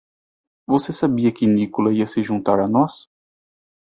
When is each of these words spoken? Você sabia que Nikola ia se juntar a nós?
Você 0.67 0.91
sabia 0.91 1.31
que 1.31 1.45
Nikola 1.45 1.93
ia 1.93 2.07
se 2.07 2.23
juntar 2.23 2.59
a 2.59 2.67
nós? 2.67 3.07